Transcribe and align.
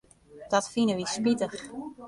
Dat 0.53 0.65
fine 0.73 0.93
wy 0.97 1.05
spitich. 1.13 1.61